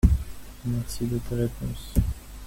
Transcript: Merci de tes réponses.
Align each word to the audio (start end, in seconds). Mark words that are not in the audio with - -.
Merci 0.65 1.05
de 1.05 1.19
tes 1.19 1.35
réponses. 1.35 1.93